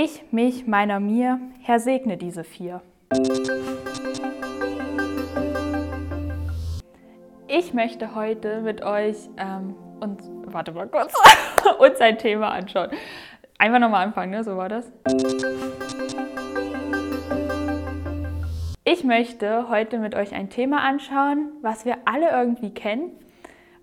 Ich, 0.00 0.22
mich, 0.30 0.64
meiner, 0.64 1.00
mir, 1.00 1.40
Herr 1.60 1.80
segne 1.80 2.16
diese 2.16 2.44
vier. 2.44 2.82
Ich 7.48 7.74
möchte 7.74 8.14
heute 8.14 8.60
mit 8.60 8.84
euch 8.84 9.16
ähm, 9.38 9.74
und 9.98 10.20
warte 10.52 10.70
mal 10.70 10.86
kurz 10.86 11.12
uns 11.80 12.00
ein 12.00 12.16
Thema 12.16 12.50
anschauen. 12.52 12.90
Einfach 13.58 13.80
nochmal 13.80 14.06
anfangen, 14.06 14.30
ne? 14.30 14.44
So 14.44 14.56
war 14.56 14.68
das. 14.68 14.88
Ich 18.84 19.02
möchte 19.02 19.68
heute 19.68 19.98
mit 19.98 20.14
euch 20.14 20.32
ein 20.32 20.48
Thema 20.48 20.82
anschauen, 20.82 21.50
was 21.60 21.84
wir 21.84 21.96
alle 22.04 22.30
irgendwie 22.30 22.72
kennen 22.72 23.10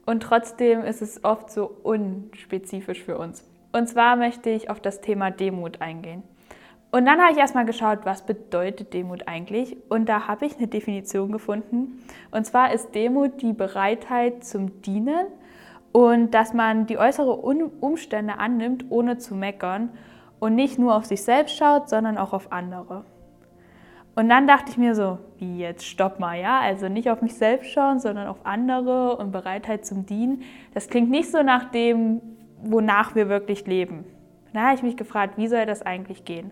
und 0.06 0.24
trotzdem 0.24 0.82
ist 0.82 1.02
es 1.02 1.26
oft 1.26 1.52
so 1.52 1.66
unspezifisch 1.84 3.04
für 3.04 3.18
uns. 3.18 3.44
Und 3.76 3.90
zwar 3.90 4.16
möchte 4.16 4.50
ich 4.50 4.70
auf 4.70 4.80
das 4.80 5.02
Thema 5.02 5.32
Demut 5.32 5.82
eingehen. 5.82 6.24
Und 6.92 7.06
dann 7.06 7.20
habe 7.20 7.34
ich 7.34 7.38
erstmal 7.38 7.66
geschaut, 7.66 8.06
was 8.06 8.26
bedeutet 8.26 8.94
Demut 8.94 9.28
eigentlich? 9.28 9.76
Und 9.90 10.08
da 10.08 10.30
habe 10.30 10.46
ich 10.46 10.56
eine 10.58 10.68
Definition 10.68 11.34
gefunden. 11.34 12.02
Und 12.32 12.46
zwar 12.46 12.72
ist 12.72 12.96
Demut 12.96 13.42
die 13.42 13.52
Bereitheit 13.52 14.46
zum 14.46 14.82
Dienen 14.82 15.28
und 15.92 16.34
dass 16.34 16.54
man 16.54 16.86
die 16.86 16.98
äußeren 16.98 17.70
Umstände 17.82 18.38
annimmt, 18.38 18.86
ohne 18.92 19.18
zu 19.18 19.36
meckern 19.36 19.90
und 20.40 20.56
nicht 20.56 20.80
nur 20.80 20.96
auf 20.96 21.04
sich 21.04 21.22
selbst 21.22 21.58
schaut, 21.58 21.90
sondern 21.90 22.18
auch 22.18 22.32
auf 22.32 22.54
andere. 22.54 23.04
Und 24.16 24.30
dann 24.30 24.48
dachte 24.48 24.72
ich 24.72 24.78
mir 24.78 24.96
so, 24.96 25.20
wie 25.38 25.60
jetzt, 25.60 25.86
stopp 25.86 26.22
mal, 26.22 26.40
ja? 26.40 26.62
Also 26.62 26.88
nicht 26.88 27.10
auf 27.10 27.22
mich 27.22 27.36
selbst 27.36 27.72
schauen, 27.72 28.00
sondern 28.00 28.28
auf 28.28 28.46
andere 28.46 29.18
und 29.18 29.34
Bereitheit 29.34 29.86
zum 29.86 30.06
Dienen. 30.06 30.44
Das 30.74 30.88
klingt 30.88 31.10
nicht 31.10 31.30
so 31.30 31.44
nach 31.44 31.66
dem, 31.72 32.22
wonach 32.66 33.16
wir 33.16 33.30
wirklich 33.30 33.66
leben. 33.68 34.06
Da 34.54 34.66
habe 34.66 34.76
ich 34.76 34.84
mich 34.84 34.98
gefragt, 34.98 35.38
wie 35.38 35.48
soll 35.48 35.66
das 35.66 35.82
eigentlich 35.82 36.26
gehen? 36.26 36.52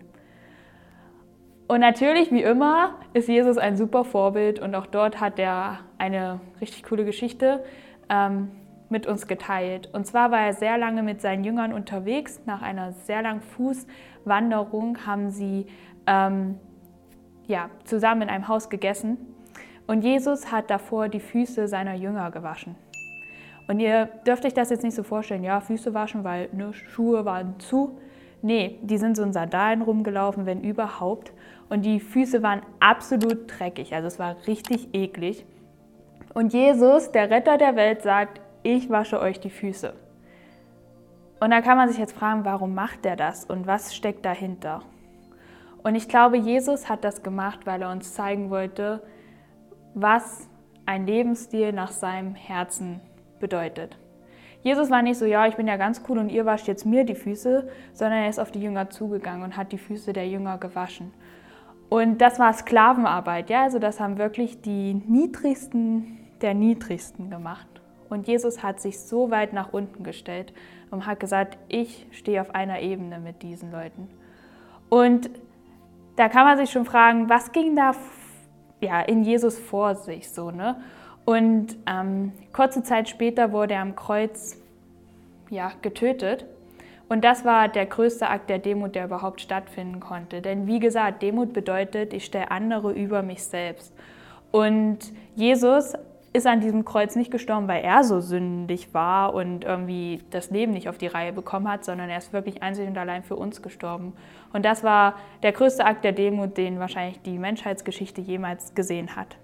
Und 1.66 1.80
natürlich, 1.80 2.30
wie 2.30 2.42
immer, 2.42 2.96
ist 3.14 3.28
Jesus 3.28 3.56
ein 3.56 3.76
super 3.76 4.04
Vorbild 4.04 4.58
und 4.58 4.74
auch 4.74 4.86
dort 4.86 5.20
hat 5.20 5.38
er 5.38 5.78
eine 5.96 6.40
richtig 6.60 6.82
coole 6.82 7.06
Geschichte 7.06 7.64
ähm, 8.10 8.50
mit 8.90 9.06
uns 9.06 9.26
geteilt. 9.26 9.88
Und 9.94 10.06
zwar 10.06 10.30
war 10.30 10.40
er 10.40 10.52
sehr 10.52 10.76
lange 10.76 11.02
mit 11.02 11.22
seinen 11.22 11.42
Jüngern 11.42 11.72
unterwegs. 11.72 12.40
Nach 12.44 12.60
einer 12.60 12.92
sehr 12.92 13.22
langen 13.22 13.40
Fußwanderung 13.40 15.06
haben 15.06 15.30
sie 15.30 15.66
ähm, 16.06 16.60
ja, 17.46 17.70
zusammen 17.84 18.22
in 18.22 18.28
einem 18.28 18.48
Haus 18.48 18.68
gegessen 18.68 19.16
und 19.86 20.02
Jesus 20.02 20.50
hat 20.50 20.70
davor 20.70 21.08
die 21.08 21.20
Füße 21.20 21.68
seiner 21.68 21.94
Jünger 21.94 22.30
gewaschen. 22.30 22.74
Und 23.66 23.80
ihr 23.80 24.06
dürft 24.26 24.44
euch 24.44 24.54
das 24.54 24.70
jetzt 24.70 24.82
nicht 24.82 24.94
so 24.94 25.02
vorstellen, 25.02 25.42
ja, 25.42 25.60
Füße 25.60 25.94
waschen, 25.94 26.24
weil 26.24 26.48
ne, 26.52 26.72
Schuhe 26.72 27.24
waren 27.24 27.58
zu. 27.58 27.98
Nee, 28.42 28.78
die 28.82 28.98
sind 28.98 29.16
so 29.16 29.22
in 29.22 29.32
Sandalen 29.32 29.82
rumgelaufen, 29.82 30.44
wenn 30.44 30.62
überhaupt. 30.62 31.32
Und 31.70 31.82
die 31.82 31.98
Füße 31.98 32.42
waren 32.42 32.60
absolut 32.78 33.50
dreckig, 33.58 33.94
also 33.94 34.06
es 34.06 34.18
war 34.18 34.36
richtig 34.46 34.94
eklig. 34.94 35.46
Und 36.34 36.52
Jesus, 36.52 37.10
der 37.12 37.30
Retter 37.30 37.56
der 37.56 37.74
Welt, 37.76 38.02
sagt, 38.02 38.40
ich 38.62 38.90
wasche 38.90 39.20
euch 39.20 39.40
die 39.40 39.50
Füße. 39.50 39.94
Und 41.40 41.50
da 41.50 41.60
kann 41.60 41.76
man 41.76 41.88
sich 41.88 41.98
jetzt 41.98 42.16
fragen, 42.16 42.44
warum 42.44 42.74
macht 42.74 43.06
er 43.06 43.16
das 43.16 43.44
und 43.44 43.66
was 43.66 43.94
steckt 43.94 44.24
dahinter? 44.24 44.82
Und 45.82 45.94
ich 45.94 46.08
glaube, 46.08 46.38
Jesus 46.38 46.88
hat 46.88 47.04
das 47.04 47.22
gemacht, 47.22 47.60
weil 47.66 47.82
er 47.82 47.90
uns 47.90 48.14
zeigen 48.14 48.50
wollte, 48.50 49.02
was 49.94 50.48
ein 50.86 51.06
Lebensstil 51.06 51.72
nach 51.72 51.92
seinem 51.92 52.34
Herzen 52.34 53.00
bedeutet. 53.44 53.98
Jesus 54.62 54.88
war 54.88 55.02
nicht 55.02 55.18
so, 55.18 55.26
ja, 55.26 55.46
ich 55.46 55.56
bin 55.56 55.68
ja 55.68 55.76
ganz 55.76 56.00
cool 56.08 56.16
und 56.16 56.30
ihr 56.30 56.46
wascht 56.46 56.66
jetzt 56.66 56.86
mir 56.86 57.04
die 57.04 57.14
Füße, 57.14 57.68
sondern 57.92 58.22
er 58.22 58.30
ist 58.30 58.38
auf 58.38 58.50
die 58.50 58.62
Jünger 58.62 58.88
zugegangen 58.88 59.42
und 59.42 59.58
hat 59.58 59.72
die 59.72 59.78
Füße 59.78 60.14
der 60.14 60.26
Jünger 60.26 60.56
gewaschen. 60.56 61.12
Und 61.90 62.22
das 62.22 62.38
war 62.38 62.50
Sklavenarbeit, 62.54 63.50
ja, 63.50 63.64
also 63.64 63.78
das 63.78 64.00
haben 64.00 64.16
wirklich 64.16 64.62
die 64.62 64.94
niedrigsten 64.94 66.20
der 66.40 66.54
niedrigsten 66.54 67.28
gemacht. 67.28 67.68
Und 68.08 68.26
Jesus 68.26 68.62
hat 68.62 68.80
sich 68.80 69.00
so 69.00 69.30
weit 69.30 69.52
nach 69.52 69.74
unten 69.74 70.02
gestellt 70.02 70.54
und 70.90 71.06
hat 71.06 71.20
gesagt, 71.20 71.58
ich 71.68 72.06
stehe 72.10 72.40
auf 72.40 72.54
einer 72.54 72.80
Ebene 72.80 73.20
mit 73.20 73.42
diesen 73.42 73.70
Leuten. 73.70 74.08
Und 74.88 75.28
da 76.16 76.30
kann 76.30 76.46
man 76.46 76.56
sich 76.56 76.70
schon 76.70 76.86
fragen, 76.86 77.28
was 77.28 77.52
ging 77.52 77.76
da 77.76 77.92
ja, 78.80 79.02
in 79.02 79.24
Jesus 79.24 79.58
vor 79.58 79.94
sich 79.94 80.30
so, 80.30 80.50
ne? 80.50 80.76
Und 81.24 81.76
ähm, 81.86 82.32
kurze 82.52 82.82
Zeit 82.82 83.08
später 83.08 83.52
wurde 83.52 83.74
er 83.74 83.82
am 83.82 83.96
Kreuz 83.96 84.60
ja, 85.50 85.72
getötet. 85.82 86.44
Und 87.08 87.24
das 87.24 87.44
war 87.44 87.68
der 87.68 87.86
größte 87.86 88.28
Akt 88.28 88.50
der 88.50 88.58
Demut, 88.58 88.94
der 88.94 89.04
überhaupt 89.04 89.40
stattfinden 89.40 90.00
konnte. 90.00 90.40
Denn 90.40 90.66
wie 90.66 90.80
gesagt, 90.80 91.22
Demut 91.22 91.52
bedeutet, 91.52 92.12
ich 92.12 92.24
stelle 92.24 92.50
andere 92.50 92.92
über 92.92 93.22
mich 93.22 93.44
selbst. 93.44 93.92
Und 94.50 94.98
Jesus 95.34 95.94
ist 96.32 96.46
an 96.46 96.60
diesem 96.60 96.84
Kreuz 96.84 97.14
nicht 97.14 97.30
gestorben, 97.30 97.68
weil 97.68 97.84
er 97.84 98.02
so 98.02 98.20
sündig 98.20 98.92
war 98.92 99.34
und 99.34 99.64
irgendwie 99.64 100.22
das 100.30 100.50
Leben 100.50 100.72
nicht 100.72 100.88
auf 100.88 100.98
die 100.98 101.06
Reihe 101.06 101.32
bekommen 101.32 101.68
hat, 101.68 101.84
sondern 101.84 102.10
er 102.10 102.18
ist 102.18 102.32
wirklich 102.32 102.62
einzig 102.62 102.88
und 102.88 102.98
allein 102.98 103.22
für 103.22 103.36
uns 103.36 103.62
gestorben. 103.62 104.14
Und 104.52 104.64
das 104.64 104.82
war 104.82 105.14
der 105.44 105.52
größte 105.52 105.84
Akt 105.84 106.02
der 106.02 106.12
Demut, 106.12 106.56
den 106.56 106.80
wahrscheinlich 106.80 107.22
die 107.22 107.38
Menschheitsgeschichte 107.38 108.20
jemals 108.20 108.74
gesehen 108.74 109.14
hat. 109.14 109.36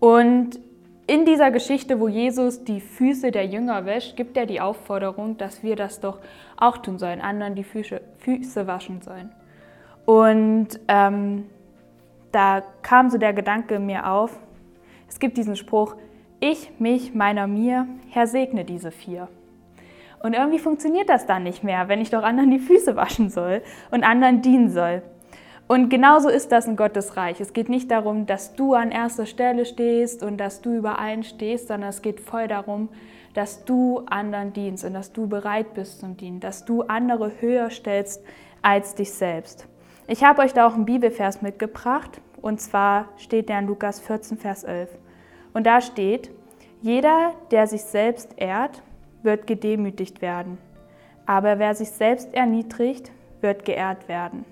Und 0.00 0.58
in 1.06 1.24
dieser 1.24 1.50
Geschichte, 1.50 2.00
wo 2.00 2.08
Jesus 2.08 2.64
die 2.64 2.80
Füße 2.80 3.30
der 3.30 3.46
Jünger 3.46 3.84
wäscht, 3.84 4.16
gibt 4.16 4.36
er 4.36 4.46
die 4.46 4.60
Aufforderung, 4.60 5.36
dass 5.36 5.62
wir 5.62 5.76
das 5.76 6.00
doch 6.00 6.20
auch 6.56 6.78
tun 6.78 6.98
sollen, 6.98 7.20
anderen 7.20 7.54
die 7.54 7.64
Füße, 7.64 8.00
Füße 8.18 8.66
waschen 8.66 9.02
sollen. 9.02 9.30
Und 10.06 10.68
ähm, 10.88 11.46
da 12.32 12.62
kam 12.82 13.10
so 13.10 13.18
der 13.18 13.32
Gedanke 13.32 13.78
mir 13.78 14.10
auf, 14.10 14.38
es 15.08 15.18
gibt 15.18 15.36
diesen 15.36 15.56
Spruch, 15.56 15.96
ich, 16.38 16.70
mich, 16.78 17.14
meiner, 17.14 17.46
mir, 17.46 17.86
Herr 18.08 18.26
segne 18.26 18.64
diese 18.64 18.92
vier. 18.92 19.28
Und 20.22 20.34
irgendwie 20.34 20.58
funktioniert 20.58 21.08
das 21.08 21.26
dann 21.26 21.42
nicht 21.42 21.64
mehr, 21.64 21.88
wenn 21.88 22.00
ich 22.00 22.10
doch 22.10 22.22
anderen 22.22 22.50
die 22.50 22.58
Füße 22.58 22.94
waschen 22.94 23.30
soll 23.30 23.62
und 23.90 24.04
anderen 24.04 24.42
dienen 24.42 24.70
soll. 24.70 25.02
Und 25.70 25.88
genauso 25.88 26.28
ist 26.28 26.50
das 26.50 26.66
in 26.66 26.74
Gottes 26.74 27.16
Reich. 27.16 27.40
Es 27.40 27.52
geht 27.52 27.68
nicht 27.68 27.92
darum, 27.92 28.26
dass 28.26 28.56
du 28.56 28.74
an 28.74 28.90
erster 28.90 29.24
Stelle 29.24 29.64
stehst 29.64 30.24
und 30.24 30.36
dass 30.38 30.62
du 30.62 30.74
über 30.74 30.98
allen 30.98 31.22
stehst, 31.22 31.68
sondern 31.68 31.90
es 31.90 32.02
geht 32.02 32.18
voll 32.18 32.48
darum, 32.48 32.88
dass 33.34 33.64
du 33.64 34.00
anderen 34.06 34.52
dienst 34.52 34.84
und 34.84 34.94
dass 34.94 35.12
du 35.12 35.28
bereit 35.28 35.74
bist 35.74 36.00
zum 36.00 36.16
Dienen, 36.16 36.40
dass 36.40 36.64
du 36.64 36.82
andere 36.82 37.30
höher 37.38 37.70
stellst 37.70 38.20
als 38.62 38.96
dich 38.96 39.12
selbst. 39.12 39.68
Ich 40.08 40.24
habe 40.24 40.42
euch 40.42 40.52
da 40.54 40.66
auch 40.66 40.74
einen 40.74 40.86
Bibelvers 40.86 41.40
mitgebracht 41.40 42.20
und 42.42 42.60
zwar 42.60 43.08
steht 43.16 43.48
der 43.48 43.60
in 43.60 43.68
Lukas 43.68 44.00
14, 44.00 44.38
Vers 44.38 44.64
11. 44.64 44.90
Und 45.54 45.68
da 45.68 45.80
steht, 45.80 46.32
jeder, 46.82 47.34
der 47.52 47.68
sich 47.68 47.82
selbst 47.82 48.32
ehrt, 48.38 48.82
wird 49.22 49.46
gedemütigt 49.46 50.20
werden. 50.20 50.58
Aber 51.26 51.60
wer 51.60 51.76
sich 51.76 51.90
selbst 51.90 52.34
erniedrigt, 52.34 53.12
wird 53.40 53.64
geehrt 53.64 54.08
werden. 54.08 54.44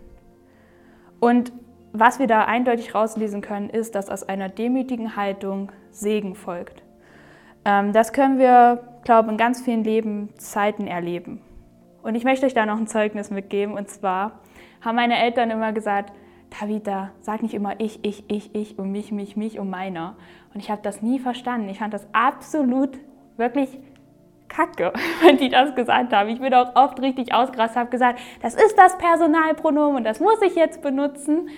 Und 1.21 1.53
was 1.93 2.19
wir 2.19 2.27
da 2.27 2.45
eindeutig 2.45 2.95
rauslesen 2.95 3.41
können, 3.41 3.71
ist, 3.71 3.95
dass 3.95 4.11
aus 4.11 4.23
einer 4.23 4.49
demütigen 4.49 5.17
Haltung 5.17 5.73
Segen 5.91 6.35
folgt. 6.35 6.83
Ähm, 7.65 7.93
das 7.93 8.13
können 8.13 8.39
wir, 8.39 9.01
glaube 9.05 9.29
ich, 9.29 9.33
in 9.33 9.39
ganz 9.39 9.61
vielen 9.61 9.85
Lebenszeiten 9.85 10.87
erleben. 10.87 11.41
Und 12.03 12.15
ich 12.15 12.25
möchte 12.25 12.47
euch 12.47 12.55
da 12.55 12.67
noch 12.67 12.79
ein 12.79 12.87
Zeugnis 12.87 13.31
mitgeben. 13.31 13.75
Und 13.75 13.89
zwar 13.91 14.41
haben 14.81 14.97
meine 14.97 15.19
Eltern 15.19 15.51
immer 15.51 15.73
gesagt, 15.73 16.13
Tavita, 16.51 17.11
sag 17.21 17.43
nicht 17.43 17.55
immer 17.55 17.79
ich, 17.79 18.05
ich, 18.05 18.25
ich, 18.29 18.55
ich 18.55 18.79
und 18.79 18.91
mich, 18.91 19.13
mich, 19.13 19.37
mich 19.37 19.59
und 19.59 19.69
meiner. 19.69 20.17
Und 20.55 20.61
ich 20.61 20.71
habe 20.71 20.81
das 20.83 21.03
nie 21.03 21.19
verstanden. 21.19 21.69
Ich 21.69 21.79
fand 21.79 21.93
das 21.93 22.07
absolut 22.13 22.99
wirklich 23.37 23.79
kacke, 24.49 24.93
wenn 25.23 25.37
die 25.37 25.49
das 25.49 25.75
gesagt 25.75 26.13
haben. 26.13 26.29
Ich 26.29 26.41
bin 26.41 26.53
auch 26.55 26.75
oft 26.75 27.01
richtig 27.01 27.35
ausgerastet, 27.35 27.77
habe 27.77 27.91
gesagt, 27.91 28.21
das 28.43 28.55
ist 28.55 28.77
das 28.77 28.99
Personalpronomen 28.99 29.97
und 29.97 30.05
das 30.05 30.21
muss 30.21 30.41
ich 30.43 30.55
jetzt 30.55 30.83
benutzen. 30.83 31.49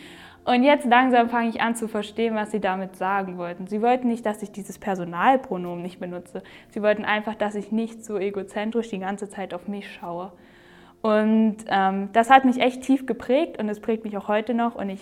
Und 0.44 0.62
jetzt 0.62 0.86
langsam 0.86 1.28
fange 1.28 1.50
ich 1.50 1.60
an 1.60 1.76
zu 1.76 1.86
verstehen, 1.86 2.34
was 2.34 2.50
sie 2.50 2.60
damit 2.60 2.96
sagen 2.96 3.36
wollten. 3.36 3.66
Sie 3.66 3.82
wollten 3.82 4.08
nicht, 4.08 4.24
dass 4.24 4.42
ich 4.42 4.50
dieses 4.50 4.78
Personalpronomen 4.78 5.82
nicht 5.82 6.00
benutze. 6.00 6.42
Sie 6.70 6.82
wollten 6.82 7.04
einfach, 7.04 7.34
dass 7.34 7.54
ich 7.54 7.72
nicht 7.72 8.04
so 8.04 8.18
egozentrisch 8.18 8.88
die 8.88 8.98
ganze 8.98 9.28
Zeit 9.28 9.52
auf 9.52 9.68
mich 9.68 9.92
schaue. 9.92 10.32
Und 11.02 11.58
ähm, 11.68 12.08
das 12.12 12.30
hat 12.30 12.44
mich 12.44 12.60
echt 12.60 12.82
tief 12.82 13.06
geprägt 13.06 13.58
und 13.58 13.68
es 13.68 13.80
prägt 13.80 14.04
mich 14.04 14.16
auch 14.16 14.28
heute 14.28 14.54
noch 14.54 14.74
und 14.74 14.90
ich 14.90 15.00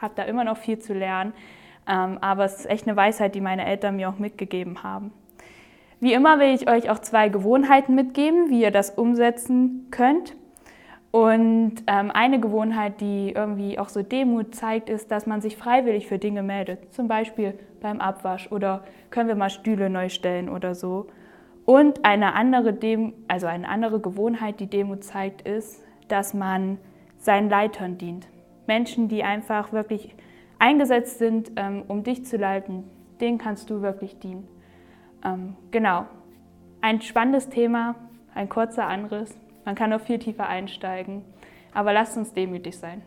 habe 0.00 0.14
da 0.14 0.22
immer 0.24 0.44
noch 0.44 0.56
viel 0.56 0.78
zu 0.78 0.94
lernen. 0.94 1.32
Ähm, 1.88 2.18
aber 2.20 2.44
es 2.44 2.60
ist 2.60 2.66
echt 2.66 2.86
eine 2.86 2.96
Weisheit, 2.96 3.34
die 3.34 3.40
meine 3.40 3.64
Eltern 3.66 3.96
mir 3.96 4.08
auch 4.08 4.18
mitgegeben 4.18 4.82
haben. 4.82 5.12
Wie 5.98 6.12
immer 6.12 6.38
will 6.38 6.54
ich 6.54 6.68
euch 6.68 6.90
auch 6.90 6.98
zwei 6.98 7.28
Gewohnheiten 7.28 7.94
mitgeben, 7.94 8.50
wie 8.50 8.62
ihr 8.62 8.70
das 8.70 8.90
umsetzen 8.90 9.88
könnt. 9.90 10.36
Und 11.10 11.76
ähm, 11.86 12.10
eine 12.10 12.38
Gewohnheit, 12.38 13.00
die 13.00 13.32
irgendwie 13.34 13.78
auch 13.78 13.88
so 13.88 14.02
Demut 14.02 14.54
zeigt, 14.54 14.90
ist, 14.90 15.10
dass 15.10 15.26
man 15.26 15.40
sich 15.40 15.56
freiwillig 15.56 16.06
für 16.06 16.18
Dinge 16.18 16.42
meldet. 16.42 16.92
Zum 16.92 17.08
Beispiel 17.08 17.58
beim 17.80 18.00
Abwasch 18.00 18.52
oder 18.52 18.84
können 19.10 19.28
wir 19.28 19.36
mal 19.36 19.48
Stühle 19.48 19.88
neu 19.88 20.10
stellen 20.10 20.50
oder 20.50 20.74
so. 20.74 21.06
Und 21.64 22.04
eine 22.04 22.34
andere, 22.34 22.74
Dem 22.74 23.14
also 23.28 23.46
eine 23.46 23.68
andere 23.68 23.98
Gewohnheit, 23.98 24.60
die 24.60 24.66
Demut 24.66 25.04
zeigt, 25.04 25.48
ist, 25.48 25.82
dass 26.08 26.34
man 26.34 26.76
seinen 27.18 27.48
Leitern 27.48 27.96
dient. 27.96 28.28
Menschen, 28.66 29.08
die 29.08 29.22
einfach 29.22 29.72
wirklich 29.72 30.14
eingesetzt 30.58 31.18
sind, 31.18 31.52
ähm, 31.56 31.84
um 31.88 32.02
dich 32.02 32.26
zu 32.26 32.36
leiten, 32.36 32.84
denen 33.20 33.38
kannst 33.38 33.70
du 33.70 33.80
wirklich 33.80 34.18
dienen. 34.18 34.46
Ähm, 35.24 35.56
genau. 35.70 36.06
Ein 36.80 37.00
spannendes 37.00 37.48
Thema, 37.48 37.94
ein 38.34 38.48
kurzer 38.48 38.86
Anriss. 38.86 39.38
Man 39.64 39.74
kann 39.74 39.90
noch 39.90 40.00
viel 40.00 40.18
tiefer 40.18 40.46
einsteigen. 40.48 41.24
Aber 41.72 41.92
lasst 41.92 42.16
uns 42.16 42.32
demütig 42.32 42.78
sein. 42.78 43.02